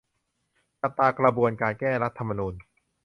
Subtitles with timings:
[0.81, 2.53] จับตากระบวนการ แก้รัฐธรรมนูญ